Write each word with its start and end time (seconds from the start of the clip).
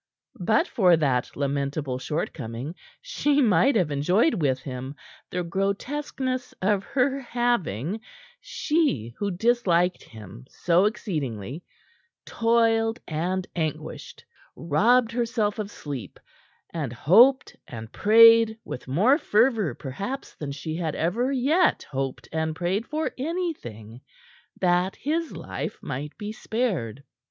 But 0.39 0.67
for 0.67 0.97
that 0.97 1.35
lamentable 1.35 1.99
shortcoming, 1.99 2.73
she 3.03 3.39
might 3.39 3.75
have 3.75 3.91
enjoyed 3.91 4.33
with 4.41 4.57
him 4.63 4.95
the 5.29 5.43
grotesqueness 5.43 6.53
of 6.59 6.83
her 6.83 7.19
having 7.19 8.01
she, 8.39 9.13
who 9.19 9.29
disliked 9.29 10.01
him 10.01 10.47
so 10.49 10.85
exceedingly 10.85 11.63
toiled 12.25 12.99
and 13.07 13.45
anguished, 13.55 14.25
robbed 14.55 15.11
herself 15.11 15.59
of 15.59 15.69
sleep, 15.69 16.19
and 16.73 16.91
hoped 16.91 17.55
and 17.67 17.91
prayed 17.93 18.57
with 18.65 18.87
more 18.87 19.19
fervor, 19.19 19.75
perhaps, 19.75 20.33
than 20.33 20.51
she 20.51 20.77
had 20.77 20.95
ever 20.95 21.31
yet 21.31 21.83
hoped 21.83 22.27
and 22.31 22.55
prayed 22.55 22.87
for 22.87 23.11
anything, 23.19 24.01
that 24.59 24.95
his 24.95 25.37
life 25.37 25.77
might 25.83 26.17
be 26.17 26.31
spared. 26.31 27.03